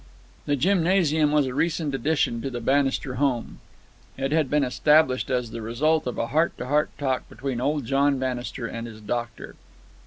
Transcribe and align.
The 0.47 0.55
gymnasium 0.55 1.31
was 1.31 1.45
a 1.45 1.53
recent 1.53 1.93
addition 1.93 2.41
to 2.41 2.49
the 2.49 2.59
Bannister 2.59 3.17
home. 3.17 3.59
It 4.17 4.31
had 4.31 4.49
been 4.49 4.63
established 4.63 5.29
as 5.29 5.51
the 5.51 5.61
result 5.61 6.07
of 6.07 6.17
a 6.17 6.25
heart 6.25 6.57
to 6.57 6.65
heart 6.65 6.89
talk 6.97 7.29
between 7.29 7.61
old 7.61 7.85
John 7.85 8.17
Bannister 8.17 8.65
and 8.65 8.87
his 8.87 8.99
doctor. 8.99 9.53